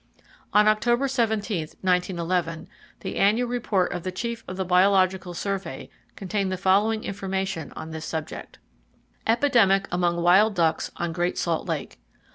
[0.51, 1.07] On Oct.
[1.11, 2.67] 17, 1911,
[3.01, 7.91] the annual report of the chief of the Biological Survey contained the following information on
[7.91, 8.57] this subject:
[9.27, 11.99] Epidemic Among Wild Ducks on Great Salt Lake.